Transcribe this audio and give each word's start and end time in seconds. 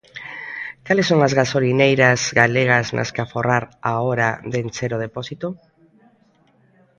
Cales 0.85 1.07
son 1.09 1.19
as 1.27 1.33
gasolineiras 1.39 2.21
galegas 2.39 2.87
nas 2.95 3.09
que 3.13 3.21
aforrar 3.23 3.63
á 3.89 3.93
hora 4.07 4.29
de 4.51 4.57
encher 4.65 4.91
o 4.97 5.01
depósito? 5.05 5.47